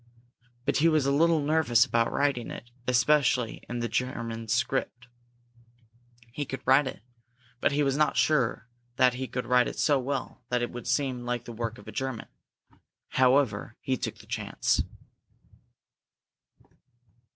[0.65, 5.05] But he was a little nervous about writing it, especially in the German script.
[6.33, 7.03] He could write it,
[7.59, 10.87] but he was not sure that he could write it so well that it would
[10.87, 12.29] seem like the work of a German.
[13.09, 14.81] However, he took the chance.